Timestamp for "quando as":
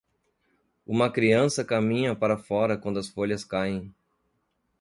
2.75-3.07